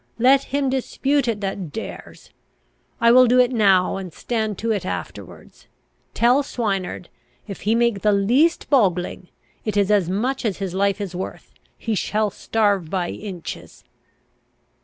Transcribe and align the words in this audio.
Let 0.17 0.45
him 0.45 0.67
dispute 0.67 1.27
it 1.27 1.41
that 1.41 1.71
dares! 1.71 2.31
I 2.99 3.11
will 3.11 3.27
do 3.27 3.39
it 3.39 3.51
now 3.51 3.97
and 3.97 4.11
stand 4.11 4.57
to 4.57 4.71
it 4.71 4.83
afterwards. 4.83 5.67
Tell 6.15 6.41
Swineard, 6.41 7.07
if 7.45 7.61
he 7.69 7.75
make 7.75 8.01
the 8.01 8.11
least 8.11 8.67
boggling, 8.71 9.27
it 9.63 9.77
is 9.77 9.91
as 9.91 10.09
much 10.09 10.43
as 10.43 10.57
his 10.57 10.73
life 10.73 10.99
is 11.01 11.13
worth; 11.15 11.51
he 11.77 11.93
shall 11.93 12.31
starve 12.31 12.89
by 12.89 13.09
inches." 13.11 13.83